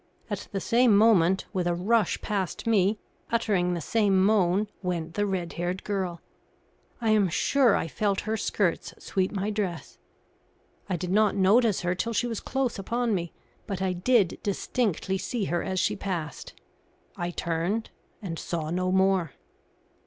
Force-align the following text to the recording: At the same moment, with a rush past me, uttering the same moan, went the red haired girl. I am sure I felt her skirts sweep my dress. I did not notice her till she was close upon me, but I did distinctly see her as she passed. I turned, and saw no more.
At 0.31 0.47
the 0.51 0.59
same 0.59 0.97
moment, 0.97 1.45
with 1.53 1.67
a 1.67 1.75
rush 1.75 2.19
past 2.23 2.65
me, 2.65 2.97
uttering 3.31 3.75
the 3.75 3.81
same 3.81 4.19
moan, 4.19 4.67
went 4.81 5.13
the 5.13 5.27
red 5.27 5.53
haired 5.53 5.83
girl. 5.83 6.21
I 6.99 7.11
am 7.11 7.29
sure 7.29 7.75
I 7.75 7.87
felt 7.87 8.21
her 8.21 8.35
skirts 8.35 8.95
sweep 8.97 9.31
my 9.31 9.51
dress. 9.51 9.99
I 10.89 10.95
did 10.95 11.11
not 11.11 11.35
notice 11.35 11.81
her 11.81 11.93
till 11.93 12.13
she 12.13 12.25
was 12.25 12.39
close 12.39 12.79
upon 12.79 13.13
me, 13.13 13.31
but 13.67 13.79
I 13.79 13.93
did 13.93 14.39
distinctly 14.41 15.19
see 15.19 15.45
her 15.45 15.61
as 15.61 15.79
she 15.79 15.95
passed. 15.95 16.55
I 17.15 17.29
turned, 17.29 17.91
and 18.23 18.39
saw 18.39 18.71
no 18.71 18.91
more. 18.91 19.33